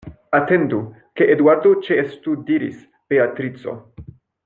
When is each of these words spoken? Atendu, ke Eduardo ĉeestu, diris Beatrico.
Atendu, 0.37 0.79
ke 1.19 1.27
Eduardo 1.35 1.73
ĉeestu, 1.89 2.35
diris 2.51 2.81
Beatrico. 3.13 3.79